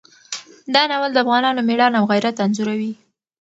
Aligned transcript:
دا 0.73 0.81
ناول 0.91 1.11
د 1.13 1.17
افغانانو 1.23 1.65
مېړانه 1.67 1.97
او 1.99 2.05
غیرت 2.11 2.35
انځوروي. 2.45 2.91